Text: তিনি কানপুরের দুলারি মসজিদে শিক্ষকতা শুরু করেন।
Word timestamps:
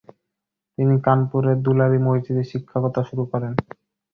তিনি 0.77 0.95
কানপুরের 1.05 1.57
দুলারি 1.65 1.99
মসজিদে 2.05 2.43
শিক্ষকতা 2.51 3.01
শুরু 3.09 3.23
করেন। 3.31 3.53